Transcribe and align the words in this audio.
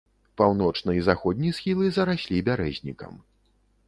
Паўночны 0.41 0.95
і 0.99 1.03
заходні 1.09 1.51
схілы 1.57 1.85
зараслі 1.97 2.39
бярэзнікам. 2.47 3.13